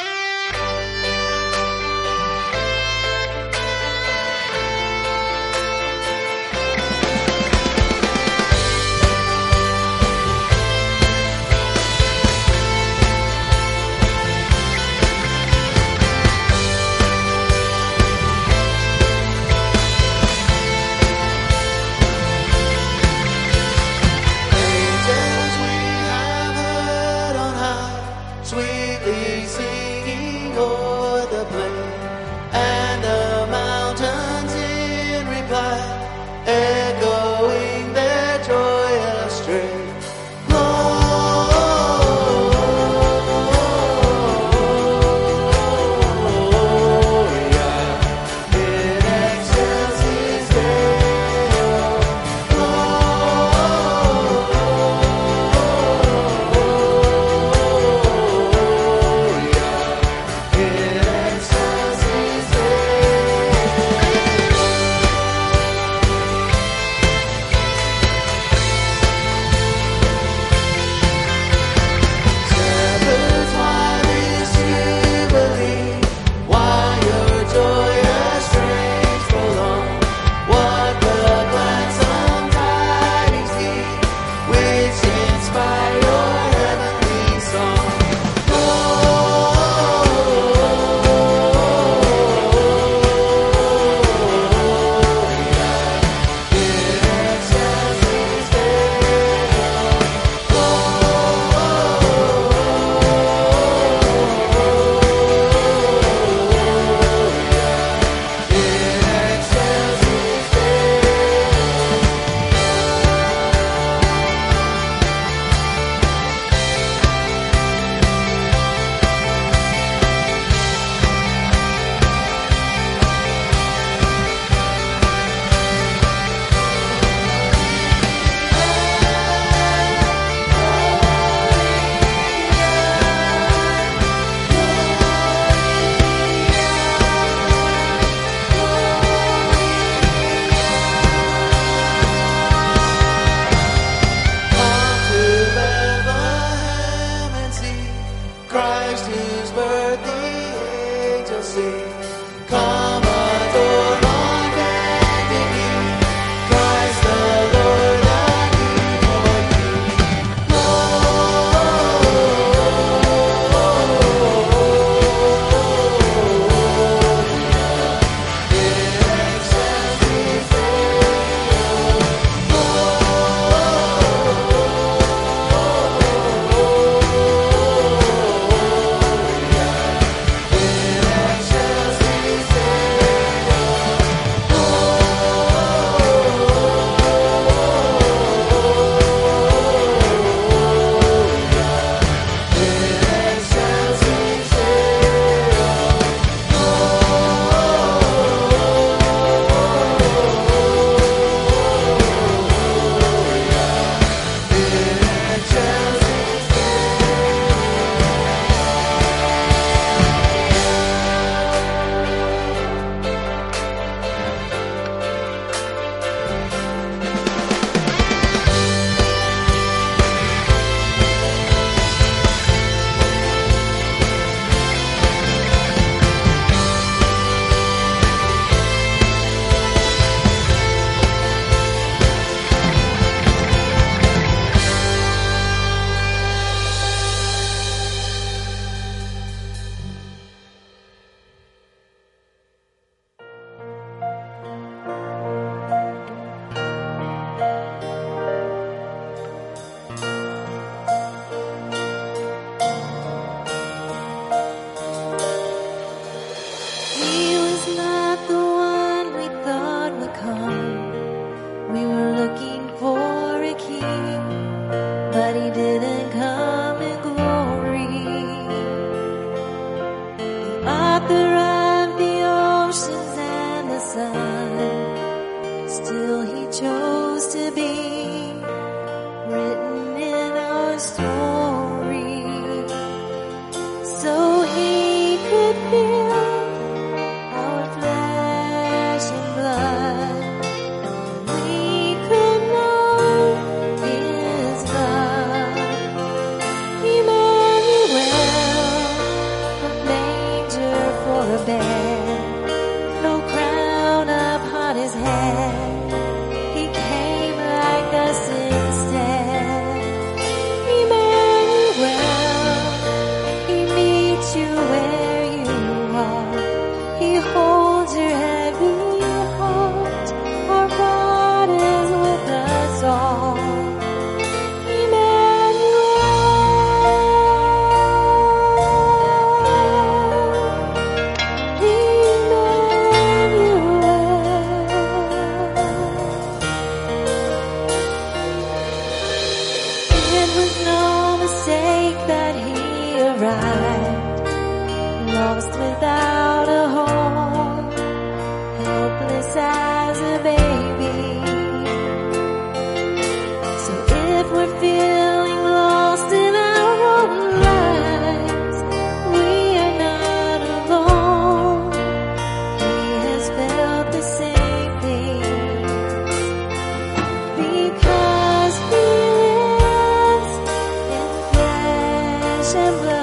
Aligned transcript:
remember 372.68 372.97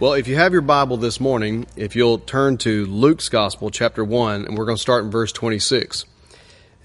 Well, 0.00 0.12
if 0.12 0.28
you 0.28 0.36
have 0.36 0.52
your 0.52 0.62
Bible 0.62 0.96
this 0.96 1.18
morning, 1.18 1.66
if 1.74 1.96
you'll 1.96 2.20
turn 2.20 2.56
to 2.58 2.86
Luke's 2.86 3.28
Gospel, 3.28 3.68
chapter 3.72 4.04
1, 4.04 4.44
and 4.44 4.56
we're 4.56 4.64
going 4.64 4.76
to 4.76 4.80
start 4.80 5.02
in 5.04 5.10
verse 5.10 5.32
26. 5.32 6.04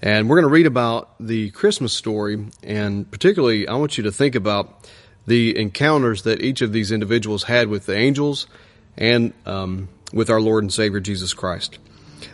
And 0.02 0.28
we're 0.28 0.34
going 0.34 0.48
to 0.48 0.52
read 0.52 0.66
about 0.66 1.14
the 1.20 1.50
Christmas 1.52 1.92
story, 1.92 2.44
and 2.64 3.08
particularly, 3.08 3.68
I 3.68 3.76
want 3.76 3.96
you 3.96 4.02
to 4.02 4.10
think 4.10 4.34
about 4.34 4.90
the 5.28 5.56
encounters 5.56 6.22
that 6.22 6.42
each 6.42 6.60
of 6.60 6.72
these 6.72 6.90
individuals 6.90 7.44
had 7.44 7.68
with 7.68 7.86
the 7.86 7.96
angels 7.96 8.48
and 8.96 9.32
um, 9.46 9.90
with 10.12 10.28
our 10.28 10.40
Lord 10.40 10.64
and 10.64 10.72
Savior 10.72 10.98
Jesus 10.98 11.32
Christ. 11.32 11.78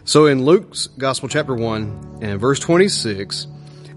So 0.06 0.24
in 0.24 0.46
Luke's 0.46 0.86
Gospel, 0.86 1.28
chapter 1.28 1.54
1, 1.54 2.20
and 2.22 2.40
verse 2.40 2.58
26, 2.58 3.48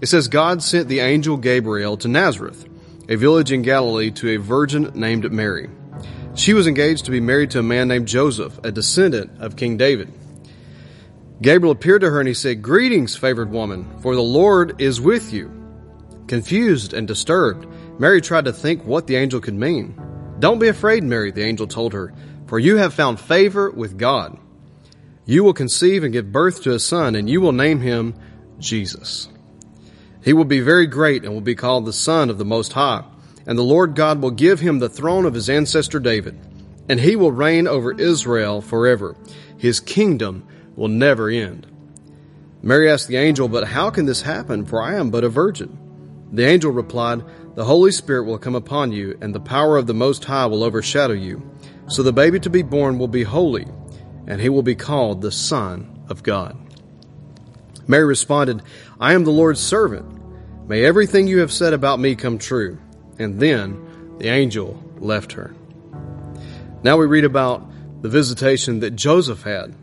it 0.02 0.06
says, 0.06 0.28
God 0.28 0.62
sent 0.62 0.88
the 0.88 1.00
angel 1.00 1.38
Gabriel 1.38 1.96
to 1.96 2.08
Nazareth, 2.08 2.68
a 3.08 3.16
village 3.16 3.52
in 3.52 3.62
Galilee, 3.62 4.10
to 4.10 4.28
a 4.28 4.36
virgin 4.36 4.92
named 4.94 5.32
Mary. 5.32 5.70
She 6.34 6.52
was 6.52 6.66
engaged 6.66 7.04
to 7.04 7.12
be 7.12 7.20
married 7.20 7.52
to 7.52 7.60
a 7.60 7.62
man 7.62 7.88
named 7.88 8.08
Joseph, 8.08 8.58
a 8.64 8.72
descendant 8.72 9.40
of 9.40 9.54
King 9.54 9.76
David. 9.76 10.12
Gabriel 11.40 11.72
appeared 11.72 12.00
to 12.00 12.10
her 12.10 12.18
and 12.18 12.26
he 12.26 12.34
said, 12.34 12.60
Greetings, 12.60 13.16
favored 13.16 13.50
woman, 13.50 14.00
for 14.00 14.16
the 14.16 14.22
Lord 14.22 14.80
is 14.80 15.00
with 15.00 15.32
you. 15.32 15.50
Confused 16.26 16.92
and 16.92 17.06
disturbed, 17.06 17.68
Mary 18.00 18.20
tried 18.20 18.46
to 18.46 18.52
think 18.52 18.84
what 18.84 19.06
the 19.06 19.14
angel 19.14 19.40
could 19.40 19.54
mean. 19.54 20.00
Don't 20.40 20.58
be 20.58 20.68
afraid, 20.68 21.04
Mary, 21.04 21.30
the 21.30 21.44
angel 21.44 21.68
told 21.68 21.92
her, 21.92 22.12
for 22.46 22.58
you 22.58 22.76
have 22.76 22.94
found 22.94 23.20
favor 23.20 23.70
with 23.70 23.96
God. 23.96 24.36
You 25.26 25.44
will 25.44 25.54
conceive 25.54 26.02
and 26.02 26.12
give 26.12 26.32
birth 26.32 26.64
to 26.64 26.74
a 26.74 26.80
son, 26.80 27.14
and 27.14 27.30
you 27.30 27.40
will 27.40 27.52
name 27.52 27.80
him 27.80 28.14
Jesus. 28.58 29.28
He 30.22 30.32
will 30.32 30.44
be 30.44 30.60
very 30.60 30.86
great 30.88 31.24
and 31.24 31.32
will 31.32 31.40
be 31.40 31.54
called 31.54 31.84
the 31.84 31.92
Son 31.92 32.28
of 32.28 32.38
the 32.38 32.44
Most 32.44 32.72
High 32.72 33.04
and 33.46 33.58
the 33.58 33.62
Lord 33.62 33.94
God 33.94 34.22
will 34.22 34.30
give 34.30 34.60
him 34.60 34.78
the 34.78 34.88
throne 34.88 35.26
of 35.26 35.34
his 35.34 35.50
ancestor 35.50 36.00
David, 36.00 36.38
and 36.88 37.00
he 37.00 37.16
will 37.16 37.32
reign 37.32 37.66
over 37.66 37.92
Israel 37.92 38.60
forever. 38.60 39.16
His 39.58 39.80
kingdom 39.80 40.46
will 40.76 40.88
never 40.88 41.28
end. 41.28 41.66
Mary 42.62 42.90
asked 42.90 43.08
the 43.08 43.16
angel, 43.16 43.48
But 43.48 43.68
how 43.68 43.90
can 43.90 44.06
this 44.06 44.22
happen? 44.22 44.64
For 44.64 44.82
I 44.82 44.94
am 44.94 45.10
but 45.10 45.24
a 45.24 45.28
virgin. 45.28 45.78
The 46.32 46.46
angel 46.46 46.72
replied, 46.72 47.22
The 47.54 47.64
Holy 47.64 47.92
Spirit 47.92 48.24
will 48.24 48.38
come 48.38 48.54
upon 48.54 48.92
you, 48.92 49.18
and 49.20 49.34
the 49.34 49.40
power 49.40 49.76
of 49.76 49.86
the 49.86 49.94
Most 49.94 50.24
High 50.24 50.46
will 50.46 50.64
overshadow 50.64 51.14
you. 51.14 51.42
So 51.88 52.02
the 52.02 52.12
baby 52.12 52.40
to 52.40 52.50
be 52.50 52.62
born 52.62 52.98
will 52.98 53.08
be 53.08 53.22
holy, 53.22 53.66
and 54.26 54.40
he 54.40 54.48
will 54.48 54.62
be 54.62 54.74
called 54.74 55.20
the 55.20 55.30
Son 55.30 56.04
of 56.08 56.22
God. 56.22 56.56
Mary 57.86 58.06
responded, 58.06 58.62
I 58.98 59.12
am 59.12 59.24
the 59.24 59.30
Lord's 59.30 59.60
servant. 59.60 60.10
May 60.68 60.84
everything 60.84 61.26
you 61.26 61.40
have 61.40 61.52
said 61.52 61.74
about 61.74 62.00
me 62.00 62.14
come 62.14 62.38
true. 62.38 62.78
And 63.18 63.40
then 63.40 64.16
the 64.18 64.28
angel 64.28 64.82
left 64.98 65.32
her. 65.32 65.54
Now 66.82 66.96
we 66.96 67.06
read 67.06 67.24
about 67.24 67.66
the 68.02 68.08
visitation 68.08 68.80
that 68.80 68.96
Joseph 68.96 69.42
had. 69.42 69.74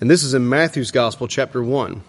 And 0.00 0.10
this 0.10 0.24
is 0.24 0.34
in 0.34 0.48
Matthew's 0.48 0.90
Gospel, 0.90 1.28
chapter 1.28 1.62
1. 1.62 2.02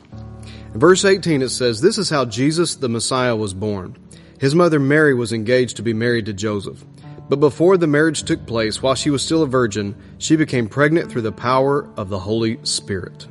In 0.74 0.80
verse 0.80 1.04
18, 1.04 1.42
it 1.42 1.50
says, 1.50 1.82
This 1.82 1.98
is 1.98 2.10
how 2.10 2.26
Jesus 2.26 2.76
the 2.76 2.90
Messiah 2.90 3.36
was 3.36 3.54
born. 3.54 3.98
His 4.40 4.56
mother 4.56 4.80
Mary 4.80 5.14
was 5.14 5.34
engaged 5.34 5.78
to 5.78 5.84
be 5.84 5.94
married 5.94 6.26
to 6.26 6.34
Joseph. 6.34 6.84
But 7.30 7.40
before 7.40 7.78
the 7.78 7.88
marriage 7.88 8.24
took 8.24 8.46
place, 8.46 8.82
while 8.82 8.96
she 8.96 9.10
was 9.10 9.24
still 9.24 9.44
a 9.44 9.48
virgin, 9.48 9.96
she 10.18 10.36
became 10.36 10.68
pregnant 10.68 11.12
through 11.12 11.22
the 11.22 11.32
power 11.32 11.88
of 11.96 12.10
the 12.10 12.20
Holy 12.20 12.60
Spirit. 12.64 13.28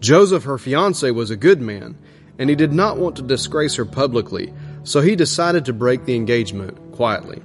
Joseph, 0.00 0.44
her 0.44 0.58
fiance, 0.58 1.10
was 1.10 1.30
a 1.30 1.36
good 1.36 1.60
man, 1.60 1.96
and 2.38 2.50
he 2.50 2.56
did 2.56 2.72
not 2.72 2.98
want 2.98 3.16
to 3.16 3.22
disgrace 3.22 3.76
her 3.76 3.84
publicly, 3.84 4.52
so 4.84 5.00
he 5.00 5.16
decided 5.16 5.64
to 5.64 5.72
break 5.72 6.04
the 6.04 6.14
engagement 6.14 6.92
quietly. 6.92 7.42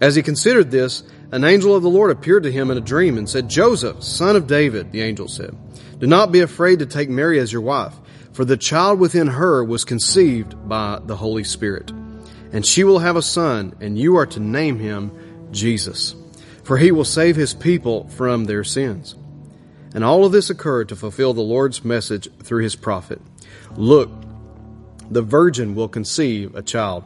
As 0.00 0.14
he 0.14 0.22
considered 0.22 0.70
this, 0.70 1.02
an 1.32 1.44
angel 1.44 1.74
of 1.74 1.82
the 1.82 1.90
Lord 1.90 2.10
appeared 2.10 2.44
to 2.44 2.52
him 2.52 2.70
in 2.70 2.78
a 2.78 2.82
dream 2.82 3.18
and 3.18 3.28
said, 3.28 3.48
Joseph, 3.48 4.02
son 4.04 4.36
of 4.36 4.46
David, 4.46 4.92
the 4.92 5.02
angel 5.02 5.26
said, 5.26 5.56
do 5.98 6.06
not 6.06 6.32
be 6.32 6.40
afraid 6.40 6.80
to 6.80 6.86
take 6.86 7.08
Mary 7.08 7.38
as 7.38 7.52
your 7.52 7.62
wife, 7.62 7.94
for 8.32 8.44
the 8.44 8.56
child 8.56 8.98
within 8.98 9.28
her 9.28 9.64
was 9.64 9.84
conceived 9.84 10.68
by 10.68 11.00
the 11.04 11.16
Holy 11.16 11.44
Spirit. 11.44 11.90
And 12.52 12.66
she 12.66 12.84
will 12.84 12.98
have 12.98 13.16
a 13.16 13.22
son, 13.22 13.74
and 13.80 13.98
you 13.98 14.16
are 14.16 14.26
to 14.26 14.40
name 14.40 14.78
him 14.78 15.48
Jesus, 15.50 16.14
for 16.62 16.76
he 16.76 16.92
will 16.92 17.04
save 17.04 17.36
his 17.36 17.54
people 17.54 18.08
from 18.08 18.44
their 18.44 18.64
sins. 18.64 19.14
And 19.94 20.04
all 20.04 20.24
of 20.24 20.32
this 20.32 20.50
occurred 20.50 20.88
to 20.88 20.96
fulfill 20.96 21.32
the 21.32 21.40
Lord's 21.40 21.84
message 21.84 22.28
through 22.42 22.64
his 22.64 22.76
prophet. 22.76 23.20
Look, 23.76 24.10
the 25.10 25.22
virgin 25.22 25.74
will 25.74 25.88
conceive 25.88 26.54
a 26.54 26.62
child, 26.62 27.04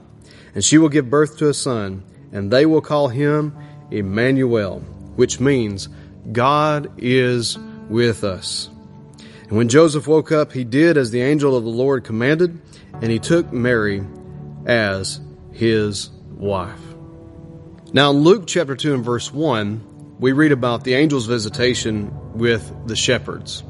and 0.55 0.65
she 0.65 0.79
will 0.79 0.89
give 0.89 1.11
birth 1.11 1.39
to 1.39 1.49
a 1.49 1.55
son, 1.55 2.05
and 2.33 2.51
they 2.51 2.67
will 2.67 2.81
call 2.81 3.09
him 3.09 3.57
Emmanuel, 3.91 4.81
which 5.17 5.41
means 5.41 5.89
God 6.31 6.93
is 6.99 7.59
with 7.89 8.25
us. 8.25 8.69
And 9.49 9.57
when 9.57 9.69
Joseph 9.69 10.07
woke 10.07 10.31
up, 10.31 10.53
he 10.53 10.65
did 10.65 10.99
as 10.99 11.11
the 11.11 11.23
angel 11.23 11.57
of 11.57 11.65
the 11.65 11.71
Lord 11.71 12.05
commanded, 12.05 12.61
and 12.93 13.11
he 13.11 13.19
took 13.19 13.53
Mary 13.53 14.03
as 14.67 15.21
his 15.53 16.11
wife. 16.37 16.81
Now, 17.93 18.11
in 18.11 18.19
Luke 18.19 18.47
chapter 18.47 18.77
2 18.77 18.95
and 18.95 19.05
verse 19.05 19.33
1, 19.33 20.17
we 20.19 20.33
read 20.33 20.53
about 20.53 20.85
the 20.85 20.97
angel's 20.97 21.27
visitation 21.27 22.13
with 22.35 22.71
the 22.87 22.97
shepherds. 22.97 23.63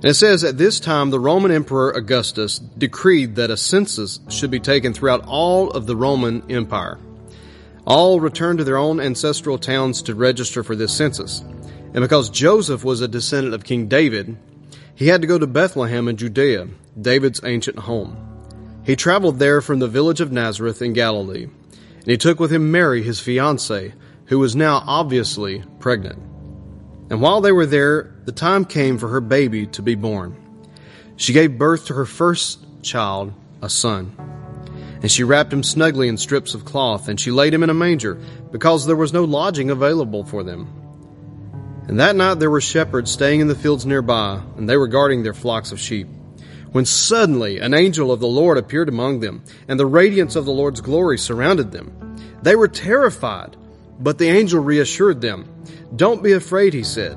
And 0.00 0.04
it 0.04 0.14
says, 0.14 0.44
At 0.44 0.58
this 0.58 0.78
time, 0.78 1.10
the 1.10 1.18
Roman 1.18 1.50
Emperor 1.50 1.90
Augustus 1.90 2.58
decreed 2.58 3.34
that 3.34 3.50
a 3.50 3.56
census 3.56 4.20
should 4.28 4.50
be 4.50 4.60
taken 4.60 4.94
throughout 4.94 5.26
all 5.26 5.70
of 5.70 5.86
the 5.86 5.96
Roman 5.96 6.48
Empire. 6.48 6.98
All 7.84 8.20
returned 8.20 8.58
to 8.58 8.64
their 8.64 8.76
own 8.76 9.00
ancestral 9.00 9.58
towns 9.58 10.02
to 10.02 10.14
register 10.14 10.62
for 10.62 10.76
this 10.76 10.92
census. 10.92 11.40
And 11.40 12.00
because 12.00 12.30
Joseph 12.30 12.84
was 12.84 13.00
a 13.00 13.08
descendant 13.08 13.54
of 13.54 13.64
King 13.64 13.88
David, 13.88 14.36
he 14.94 15.08
had 15.08 15.22
to 15.22 15.26
go 15.26 15.38
to 15.38 15.46
Bethlehem 15.48 16.06
in 16.06 16.16
Judea, 16.16 16.68
David's 17.00 17.40
ancient 17.42 17.80
home. 17.80 18.16
He 18.84 18.94
traveled 18.94 19.38
there 19.38 19.60
from 19.60 19.80
the 19.80 19.88
village 19.88 20.20
of 20.20 20.30
Nazareth 20.30 20.80
in 20.80 20.92
Galilee, 20.92 21.44
and 21.44 22.06
he 22.06 22.16
took 22.16 22.38
with 22.38 22.52
him 22.52 22.70
Mary, 22.70 23.02
his 23.02 23.20
fiancée, 23.20 23.94
who 24.26 24.38
was 24.38 24.54
now 24.54 24.84
obviously 24.86 25.64
pregnant. 25.80 26.18
And 27.10 27.20
while 27.20 27.40
they 27.40 27.52
were 27.52 27.66
there, 27.66 28.14
the 28.28 28.32
time 28.32 28.66
came 28.66 28.98
for 28.98 29.08
her 29.08 29.22
baby 29.22 29.66
to 29.68 29.80
be 29.80 29.94
born. 29.94 30.36
She 31.16 31.32
gave 31.32 31.56
birth 31.56 31.86
to 31.86 31.94
her 31.94 32.04
first 32.04 32.62
child, 32.82 33.32
a 33.62 33.70
son. 33.70 34.14
And 35.00 35.10
she 35.10 35.24
wrapped 35.24 35.50
him 35.50 35.62
snugly 35.62 36.08
in 36.08 36.18
strips 36.18 36.52
of 36.52 36.66
cloth, 36.66 37.08
and 37.08 37.18
she 37.18 37.30
laid 37.30 37.54
him 37.54 37.62
in 37.62 37.70
a 37.70 37.74
manger, 37.74 38.20
because 38.52 38.84
there 38.84 38.96
was 38.96 39.14
no 39.14 39.24
lodging 39.24 39.70
available 39.70 40.24
for 40.24 40.42
them. 40.42 40.68
And 41.88 42.00
that 42.00 42.16
night 42.16 42.34
there 42.34 42.50
were 42.50 42.60
shepherds 42.60 43.10
staying 43.10 43.40
in 43.40 43.48
the 43.48 43.54
fields 43.54 43.86
nearby, 43.86 44.42
and 44.58 44.68
they 44.68 44.76
were 44.76 44.88
guarding 44.88 45.22
their 45.22 45.32
flocks 45.32 45.72
of 45.72 45.80
sheep. 45.80 46.06
When 46.72 46.84
suddenly 46.84 47.60
an 47.60 47.72
angel 47.72 48.12
of 48.12 48.20
the 48.20 48.28
Lord 48.28 48.58
appeared 48.58 48.90
among 48.90 49.20
them, 49.20 49.42
and 49.68 49.80
the 49.80 49.86
radiance 49.86 50.36
of 50.36 50.44
the 50.44 50.52
Lord's 50.52 50.82
glory 50.82 51.16
surrounded 51.16 51.72
them. 51.72 52.18
They 52.42 52.56
were 52.56 52.68
terrified, 52.68 53.56
but 53.98 54.18
the 54.18 54.28
angel 54.28 54.62
reassured 54.62 55.22
them. 55.22 55.48
Don't 55.96 56.22
be 56.22 56.32
afraid, 56.32 56.74
he 56.74 56.82
said, 56.82 57.16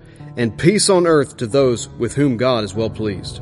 and 0.37 0.57
peace 0.57 0.89
on 0.89 1.07
earth 1.07 1.37
to 1.37 1.47
those 1.47 1.89
with 1.89 2.15
whom 2.15 2.37
God 2.37 2.63
is 2.63 2.73
well 2.73 2.89
pleased. 2.89 3.41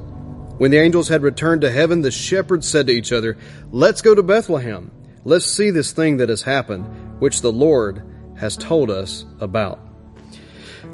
When 0.58 0.72
the 0.72 0.79
angels 0.79 1.08
had 1.08 1.22
returned 1.22 1.62
to 1.62 1.72
heaven, 1.72 2.01
the 2.01 2.12
shepherds 2.12 2.67
said 2.67 2.88
to 2.88 2.93
each 2.93 3.12
other, 3.12 3.38
Let's 3.72 4.01
go 4.01 4.13
to 4.13 4.24
Bethlehem. 4.24 4.91
Let's 5.24 5.46
see 5.46 5.69
this 5.69 5.91
thing 5.91 6.17
that 6.17 6.29
has 6.29 6.41
happened, 6.41 7.22
which 7.22 7.41
the 7.41 7.51
Lord 7.51 8.03
has 8.38 8.58
told 8.58 8.89
us 8.89 9.25
about. 9.39 9.79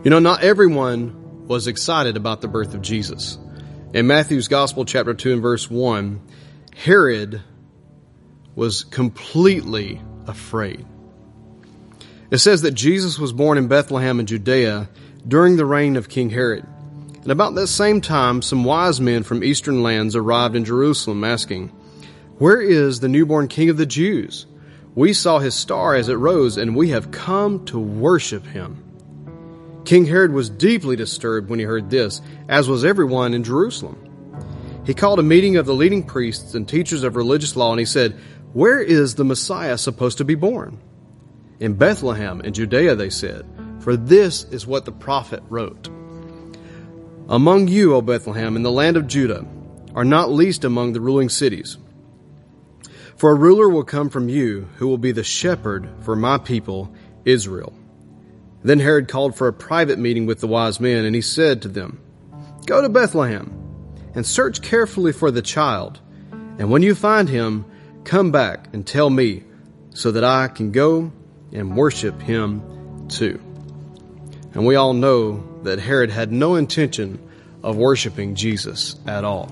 You 0.04 0.12
know, 0.12 0.20
not 0.20 0.44
everyone 0.44 1.48
was 1.48 1.68
excited 1.68 2.18
about 2.18 2.42
the 2.42 2.48
birth 2.48 2.74
of 2.74 2.82
Jesus. 2.82 3.38
In 3.94 4.08
Matthew's 4.08 4.48
Gospel, 4.48 4.86
chapter 4.86 5.14
2 5.14 5.34
and 5.34 5.42
verse 5.42 5.70
1, 5.70 6.22
Herod 6.75 7.42
was 8.56 8.84
completely 8.84 10.02
afraid. 10.28 10.86
It 12.30 12.40
says 12.40 12.64
that 12.64 12.72
Jesus 12.72 13.18
was 13.18 13.32
born 13.32 13.58
in 13.58 13.68
Bethlehem 13.68 14.20
in 14.20 14.25
Judea 14.25 14.90
during 15.27 15.58
the 15.58 15.65
reign 15.65 15.96
of 15.96 16.10
King 16.10 16.29
Herod. 16.29 16.65
And 17.22 17.32
about 17.32 17.55
that 17.55 17.67
same 17.67 18.01
time, 18.01 18.41
some 18.41 18.63
wise 18.63 19.01
men 19.01 19.24
from 19.24 19.44
eastern 19.44 19.82
lands 19.82 20.15
arrived 20.15 20.55
in 20.55 20.63
Jerusalem 20.63 21.24
asking, 21.24 21.70
Where 22.38 22.62
is 22.62 23.00
the 23.00 23.10
newborn 23.10 23.48
King 23.48 23.70
of 23.70 23.77
the 23.77 23.86
Jews? 23.86 24.46
We 24.94 25.12
saw 25.13 25.39
his 25.39 25.55
star 25.55 25.96
as 25.96 26.08
it 26.08 26.15
rose, 26.15 26.58
and 26.58 26.75
we 26.75 26.89
have 26.89 27.12
come 27.12 27.65
to 27.65 27.79
worship 27.79 28.46
him. 28.46 28.82
King 29.86 30.05
Herod 30.05 30.32
was 30.32 30.50
deeply 30.50 30.96
disturbed 30.96 31.50
when 31.50 31.60
he 31.60 31.65
heard 31.65 31.89
this, 31.89 32.22
as 32.48 32.70
was 32.70 32.86
everyone 32.86 33.34
in 33.34 33.44
Jerusalem. 33.44 34.01
He 34.86 34.94
called 34.94 35.20
a 35.20 35.24
meeting 35.24 35.58
of 35.58 35.65
the 35.65 35.74
leading 35.74 36.03
priests 36.03 36.53
and 36.53 36.67
teachers 36.67 37.03
of 37.03 37.15
religious 37.15 37.55
law, 37.55 37.72
and 37.72 37.79
he 37.79 37.86
said, 37.86 38.13
Where 38.53 38.79
is 38.79 39.15
the 39.15 39.25
Messiah 39.25 39.77
supposed 39.77 40.20
to 40.20 40.25
be 40.25 40.36
born? 40.36 40.79
In 41.60 41.74
Bethlehem 41.74 42.41
in 42.41 42.53
Judea, 42.53 42.96
they 42.96 43.10
said, 43.10 43.46
for 43.86 43.96
this 43.96 44.46
is 44.46 44.65
what 44.65 44.84
the 44.84 44.92
prophet 44.92 45.44
wrote. 45.48 45.89
Among 47.30 47.68
you, 47.68 47.94
O 47.94 48.01
Bethlehem, 48.01 48.56
in 48.56 48.63
the 48.63 48.72
land 48.72 48.98
of 48.98 49.06
Judah, 49.06 49.46
are 49.94 50.04
not 50.04 50.32
least 50.32 50.63
among 50.63 50.94
the 50.94 51.00
ruling 51.00 51.30
cities. 51.30 51.77
For 53.15 53.30
a 53.30 53.36
ruler 53.36 53.70
will 53.70 53.84
come 53.84 54.10
from 54.10 54.27
you 54.27 54.68
who 54.77 54.88
will 54.88 54.98
be 54.98 55.12
the 55.12 55.24
shepherd 55.24 55.88
for 56.01 56.15
my 56.15 56.39
people, 56.39 56.96
Israel. 57.25 57.75
Then 58.63 58.80
Herod 58.80 59.08
called 59.08 59.36
for 59.36 59.48
a 59.48 59.54
private 59.54 60.00
meeting 60.00 60.25
with 60.25 60.39
the 60.39 60.48
wise 60.48 60.80
men, 60.80 61.06
and 61.06 61.13
he 61.13 61.22
said 61.22 61.62
to 61.62 61.68
them, 61.68 62.01
Go 62.65 62.82
to 62.82 62.89
Bethlehem 62.89 63.54
and 64.15 64.25
search 64.25 64.63
carefully 64.63 65.12
for 65.12 65.30
the 65.30 65.44
child, 65.44 66.00
and 66.58 66.72
when 66.72 66.82
you 66.82 66.96
find 66.96 67.30
him, 67.30 67.65
come 68.04 68.32
back 68.32 68.68
and 68.74 68.84
tell 68.84 69.12
me, 69.12 69.44
so 69.92 70.12
that 70.12 70.24
I 70.24 70.48
can 70.48 70.72
go 70.72 71.12
and 71.54 71.77
worship 71.77 72.20
him 72.20 73.08
too. 73.10 73.39
And 74.56 74.66
we 74.66 74.76
all 74.76 74.94
know 74.94 75.44
that 75.64 75.80
Herod 75.80 76.10
had 76.10 76.32
no 76.32 76.56
intention 76.56 77.20
of 77.62 77.76
worshiping 77.76 78.36
Jesus 78.36 78.96
at 79.06 79.26
all. 79.26 79.52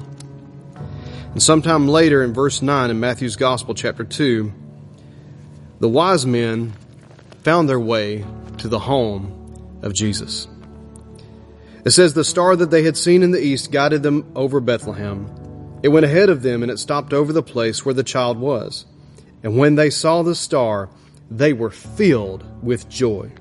And 1.34 1.44
sometime 1.44 1.88
later 1.90 2.24
in 2.24 2.34
verse 2.34 2.62
9 2.62 2.90
in 2.90 3.00
Matthew's 3.00 3.36
Gospel, 3.36 3.74
chapter 3.74 4.06
2, 4.06 4.54
the 5.80 5.90
wise 5.90 6.26
men 6.26 6.72
found 7.44 7.68
their 7.68 7.80
way 7.80 8.24
to 8.60 8.70
the 8.70 8.80
home 8.80 9.80
of 9.82 9.94
Jesus. 9.94 10.48
It 11.84 11.92
says, 11.92 12.14
The 12.14 12.24
star 12.24 12.56
that 12.56 12.72
they 12.72 12.84
had 12.84 12.96
seen 12.96 13.24
in 13.24 13.32
the 13.32 13.44
east 13.44 13.72
guided 13.72 14.04
them 14.04 14.32
over 14.36 14.62
Bethlehem. 14.62 15.28
It 15.84 15.90
went 15.90 16.06
ahead 16.06 16.30
of 16.30 16.44
them 16.44 16.64
and 16.64 16.72
it 16.72 16.80
stopped 16.80 17.12
over 17.12 17.34
the 17.34 17.44
place 17.44 17.84
where 17.84 17.94
the 17.94 18.04
child 18.04 18.38
was. 18.38 18.86
And 19.44 19.58
when 19.58 19.76
they 19.76 19.90
saw 19.90 20.24
the 20.24 20.36
star, 20.36 20.90
they 21.30 21.52
were 21.52 21.72
filled 21.72 22.46
with 22.64 22.88
joy. 22.88 23.32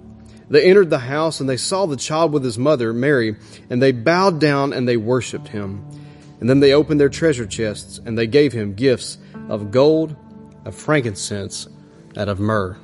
They 0.53 0.65
entered 0.65 0.91
the 0.91 0.99
house 0.99 1.41
and 1.41 1.49
they 1.49 1.57
saw 1.57 1.87
the 1.87 1.97
child 1.97 2.31
with 2.35 2.45
his 2.45 2.59
mother, 2.59 2.93
Mary, 2.93 3.37
and 3.71 3.81
they 3.81 3.91
bowed 3.91 4.39
down 4.39 4.75
and 4.75 4.87
they 4.87 4.99
worshiped 4.99 5.49
him. 5.49 5.83
And 6.41 6.49
then 6.49 6.61
they 6.61 6.75
opened 6.75 7.01
their 7.01 7.09
treasure 7.09 7.47
chests 7.47 7.99
and 8.05 8.19
they 8.19 8.27
gave 8.27 8.53
him 8.53 8.75
gifts 8.75 9.17
of 9.49 9.71
gold, 9.71 10.15
of 10.67 10.75
frankincense, 10.75 11.69
and 12.17 12.29
of 12.29 12.39
myrrh. 12.39 12.77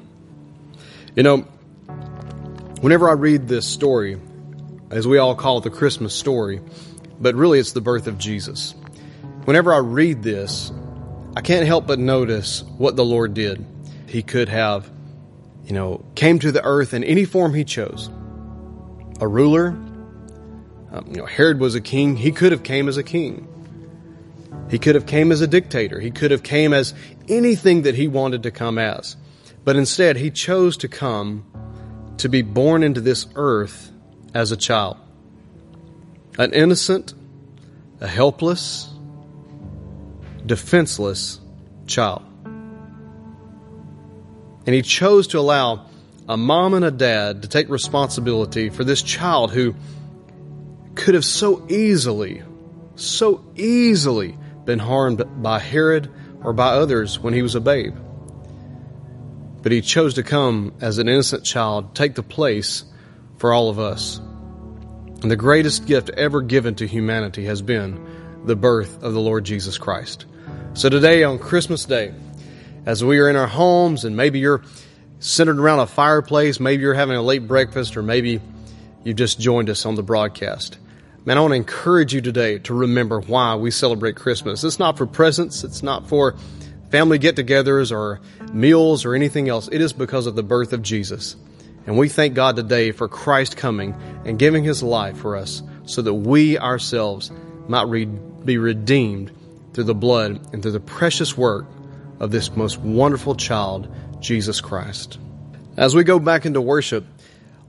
You 1.15 1.23
know, 1.23 1.37
whenever 2.81 3.07
I 3.07 3.13
read 3.13 3.49
this 3.49 3.67
story, 3.67 4.19
as 4.91 5.07
we 5.07 5.19
all 5.19 5.35
call 5.35 5.59
it 5.59 5.65
the 5.65 5.71
Christmas 5.71 6.15
story, 6.15 6.63
but 7.21 7.35
really 7.35 7.59
it's 7.59 7.73
the 7.73 7.83
birth 7.83 8.07
of 8.07 8.17
Jesus. 8.17 8.75
Whenever 9.45 9.75
I 9.75 9.79
read 9.79 10.23
this, 10.23 10.73
I 11.37 11.43
can't 11.43 11.67
help 11.67 11.87
but 11.87 11.99
notice 11.99 12.65
what 12.79 12.97
the 12.97 13.05
Lord 13.05 13.35
did. 13.35 13.63
He 14.07 14.23
could 14.23 14.49
have 14.49 14.91
you 15.69 15.75
know, 15.75 16.03
came 16.15 16.39
to 16.39 16.51
the 16.51 16.65
earth 16.65 16.95
in 16.95 17.05
any 17.05 17.27
form 17.27 17.53
he 17.53 17.63
chose. 17.63 18.09
A 19.21 19.29
ruler, 19.29 19.69
um, 20.91 21.05
you 21.09 21.17
know, 21.19 21.27
Herod 21.27 21.61
was 21.61 21.75
a 21.75 21.81
king. 21.81 22.17
He 22.17 22.33
could 22.33 22.53
have 22.53 22.63
came 22.63 22.89
as 22.89 22.97
a 22.97 23.03
king. 23.03 23.47
He 24.71 24.79
could 24.79 24.95
have 24.95 25.05
came 25.05 25.31
as 25.31 25.43
a 25.43 25.47
dictator. 25.47 26.01
He 26.01 26.11
could 26.11 26.31
have 26.31 26.43
came 26.43 26.73
as 26.73 26.95
anything 27.29 27.83
that 27.83 27.95
he 27.95 28.09
wanted 28.09 28.45
to 28.45 28.51
come 28.51 28.79
as. 28.79 29.17
But 29.65 29.77
instead, 29.77 30.17
he 30.17 30.31
chose 30.31 30.79
to 30.79 30.89
come 30.89 31.45
to 32.17 32.31
be 32.31 32.41
born 32.41 32.83
into 32.83 33.03
this 33.03 33.27
earth 33.35 33.93
as 34.33 34.53
a 34.53 34.57
child. 34.57 34.97
An 36.39 36.55
innocent, 36.55 37.13
a 38.01 38.09
helpless, 38.09 38.89
defenseless 40.47 41.41
child. 41.87 42.23
And 44.69 44.75
he 44.75 44.83
chose 44.83 45.29
to 45.29 45.39
allow 45.39 45.87
a 46.29 46.37
mom 46.37 46.75
and 46.75 46.85
a 46.85 46.91
dad 46.91 47.41
to 47.41 47.49
take 47.49 47.71
responsibility 47.71 48.69
for 48.69 48.85
this 48.85 49.01
child 49.01 49.51
who 49.51 49.75
could 50.95 51.15
have 51.15 51.25
so 51.25 51.67
easily, 51.71 52.43
so 52.95 53.43
easily 53.57 54.37
been 54.67 54.79
harmed 54.79 55.25
by 55.43 55.59
Herod 55.59 56.11
or 56.43 56.53
by 56.53 56.67
others 56.67 57.19
when 57.19 57.33
he 57.33 57.41
was 57.41 57.55
a 57.55 57.63
babe. 57.63 57.97
But 59.63 59.73
he 59.73 59.81
chose 59.81 60.13
to 60.17 60.23
come 60.23 60.75
as 60.83 60.99
an 60.99 61.09
innocent 61.09 61.45
child, 61.45 61.95
take 61.95 62.15
the 62.15 62.23
place 62.23 62.85
for 63.39 63.55
all 63.55 63.71
of 63.71 63.79
us. 63.79 64.19
And 65.23 65.31
the 65.31 65.37
greatest 65.37 65.87
gift 65.87 66.11
ever 66.11 66.43
given 66.43 66.75
to 66.75 66.87
humanity 66.87 67.47
has 67.47 67.63
been 67.63 68.45
the 68.45 68.55
birth 68.55 69.03
of 69.03 69.15
the 69.15 69.21
Lord 69.21 69.45
Jesus 69.45 69.79
Christ. 69.79 70.27
So 70.75 70.91
today 70.91 71.25
on 71.25 71.39
Christmas 71.39 71.87
Day, 71.87 72.13
as 72.89 73.05
we 73.05 73.19
are 73.19 73.29
in 73.29 73.37
our 73.37 73.47
homes 73.47 74.07
and 74.07 74.17
maybe 74.17 74.39
you're 74.39 74.63
centered 75.21 75.61
around 75.61 75.79
a 75.79 75.87
fireplace, 75.87 76.59
maybe 76.59 76.81
you're 76.81 76.95
having 76.95 77.17
a 77.17 77.23
late 77.23 77.47
breakfast, 77.47 77.99
or 77.99 78.03
maybe 78.03 78.41
you've 79.05 79.19
just 79.19 79.39
joined 79.39 79.69
us 79.69 79.85
on 79.85 79.95
the 79.95 80.03
broadcast. 80.03 80.79
Man, 81.27 81.37
I 81.37 81.43
want 81.43 81.51
to 81.51 81.57
encourage 81.57 82.15
you 82.15 82.23
today 82.23 82.61
to 82.61 82.73
remember 82.73 83.21
why 83.21 83.57
we 83.57 83.71
celebrate 83.71 84.17
Christmas. 84.17 84.65
It's 84.65 84.79
not 84.79 84.97
for 84.97 85.05
presents, 85.05 85.65
it's 85.65 85.83
not 85.83 86.09
for 86.09 86.35
family 86.91 87.19
get 87.19 87.37
togethers 87.37 87.93
or 87.93 88.23
meals 88.55 89.05
or 89.05 89.15
anything 89.15 89.51
else. 89.51 89.69
It 89.71 89.83
is 89.83 89.93
because 89.93 90.27
of 90.27 90.35
the 90.35 90.43
birth 90.43 90.73
of 90.73 90.81
Jesus. 90.81 91.37
And 91.87 91.99
we 91.99 92.09
thank 92.09 92.33
God 92.33 92.57
today 92.57 92.93
for 92.93 93.07
Christ 93.07 93.59
coming 93.59 93.95
and 94.25 94.39
giving 94.39 94.65
his 94.65 94.83
life 94.83 95.19
for 95.19 95.37
us 95.37 95.63
so 95.85 96.01
that 96.01 96.15
we 96.15 96.57
ourselves 96.59 97.31
might 97.69 97.87
re- 97.87 98.07
be 98.07 98.57
redeemed 98.57 99.31
through 99.75 99.85
the 99.85 99.95
blood 99.95 100.41
and 100.55 100.63
through 100.63 100.73
the 100.73 100.81
precious 100.81 101.37
work 101.37 101.67
of 102.21 102.31
this 102.31 102.55
most 102.57 102.79
wonderful 102.81 103.35
child, 103.35 103.89
Jesus 104.21 104.61
Christ. 104.61 105.19
As 105.77 105.95
we 105.95 106.05
go 106.05 106.19
back 106.19 106.47
into 106.47 106.61
worship, 106.61 107.05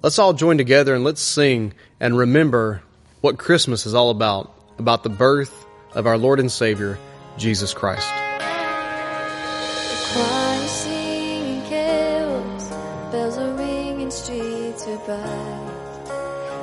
let's 0.01 0.19
all 0.19 0.33
join 0.33 0.57
together 0.57 0.95
and 0.95 1.03
let's 1.03 1.21
sing 1.21 1.73
and 1.99 2.17
remember 2.17 2.81
what 3.21 3.37
Christmas 3.37 3.85
is 3.85 3.93
all 3.93 4.09
about, 4.09 4.53
about 4.77 5.03
the 5.03 5.09
birth 5.09 5.65
of 5.93 6.07
our 6.07 6.17
Lord 6.17 6.39
and 6.39 6.51
Savior, 6.51 6.97
Jesus 7.37 7.73
Christ. 7.73 8.09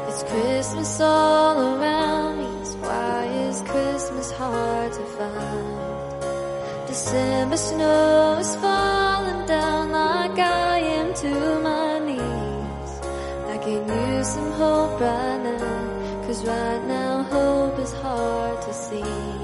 It's 0.08 0.22
Christmas 0.24 1.00
all 1.00 1.60
around 1.60 2.38
me, 2.38 2.44
why 2.80 3.26
is 3.26 3.60
Christmas 3.62 4.30
hard 4.32 4.92
to 4.92 5.04
find? 5.04 5.65
December 7.06 7.56
snow 7.56 8.36
is 8.40 8.56
falling 8.56 9.46
down 9.46 9.92
like 9.92 10.36
I 10.40 10.78
am 10.78 11.14
to 11.14 11.60
my 11.62 12.00
knees. 12.00 12.92
I 13.46 13.58
can 13.58 13.86
use 13.86 14.28
some 14.34 14.50
hope 14.50 15.00
right 15.00 15.40
now, 15.40 16.26
cause 16.26 16.44
right 16.44 16.82
now 16.88 17.22
hope 17.22 17.78
is 17.78 17.92
hard 17.92 18.60
to 18.60 18.72
see. 18.74 19.35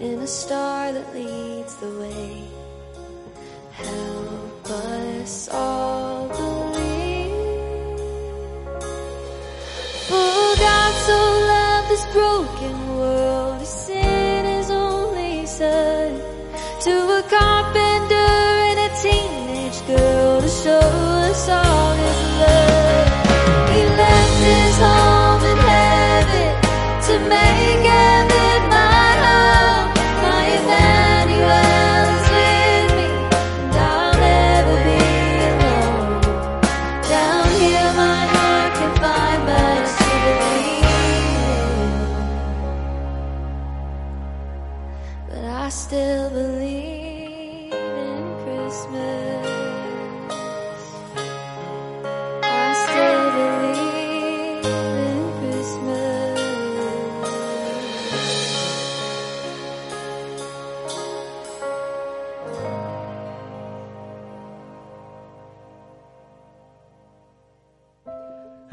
In 0.00 0.20
a 0.20 0.26
star 0.26 0.92
that 0.92 1.14
leads 1.14 1.74
the 1.76 1.90
way. 1.98 2.44
Help 3.72 4.70
us 4.70 5.48
all 5.48 5.77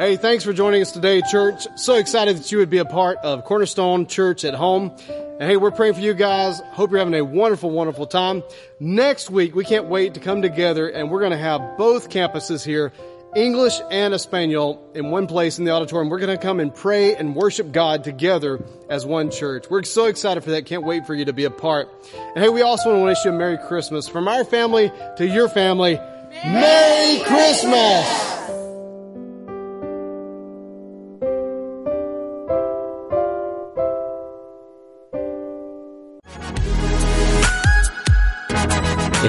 Hey, 0.06 0.18
thanks 0.18 0.44
for 0.44 0.54
joining 0.54 0.84
us 0.84 0.92
today, 0.92 1.24
church. 1.24 1.66
So 1.78 1.96
excited 1.96 2.38
that 2.38 2.52
you 2.52 2.60
would 2.60 2.70
be 2.70 2.78
a 2.78 2.86
part 2.86 3.18
of 3.24 3.44
Cornerstone 3.44 4.06
Church 4.06 4.46
at 4.46 4.54
home. 4.54 4.96
And 5.10 5.42
hey, 5.42 5.58
we're 5.58 5.72
praying 5.72 5.96
for 5.96 6.00
you 6.00 6.14
guys. 6.14 6.62
Hope 6.74 6.92
you're 6.92 7.00
having 7.00 7.16
a 7.16 7.26
wonderful, 7.26 7.72
wonderful 7.72 8.06
time. 8.06 8.44
Next 8.80 9.32
week, 9.32 9.56
we 9.56 9.66
can't 9.66 9.86
wait 9.86 10.14
to 10.14 10.20
come 10.20 10.44
together 10.44 10.88
and 10.88 11.10
we're 11.10 11.22
going 11.22 11.32
to 11.32 11.40
have 11.40 11.76
both 11.80 12.12
campuses 12.12 12.64
here, 12.64 12.94
English 13.36 13.82
and 13.90 14.14
Espanol, 14.14 14.92
in 14.94 15.10
one 15.10 15.26
place 15.26 15.58
in 15.58 15.66
the 15.66 15.72
auditorium. 15.72 16.12
We're 16.12 16.20
going 16.20 16.38
to 16.38 16.44
come 16.44 16.60
and 16.60 16.72
pray 16.72 17.16
and 17.16 17.36
worship 17.36 17.72
God 17.72 18.04
together 18.04 18.64
as 18.88 19.08
one 19.08 19.32
church. 19.32 19.72
We're 19.72 19.82
so 19.82 20.06
excited 20.06 20.44
for 20.44 20.52
that. 20.52 20.68
Can't 20.68 20.84
wait 20.84 21.08
for 21.08 21.16
you 21.16 21.26
to 21.26 21.34
be 21.34 21.46
a 21.46 21.50
part. 21.50 21.90
And 22.36 22.44
hey, 22.44 22.50
we 22.50 22.62
also 22.62 22.92
want 22.92 23.02
to 23.02 23.06
wish 23.06 23.26
you 23.26 23.32
a 23.32 23.34
Merry 23.34 23.58
Christmas 23.58 24.08
from 24.08 24.28
our 24.28 24.46
family 24.46 24.92
to 25.18 25.26
your 25.26 25.50
family. 25.50 25.96
Merry 26.44 27.24
Christmas! 27.24 28.35
If 28.35 28.35